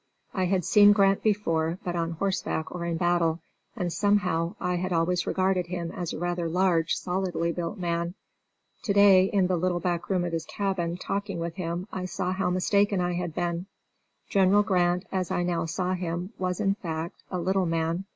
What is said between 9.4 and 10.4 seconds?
the little back room of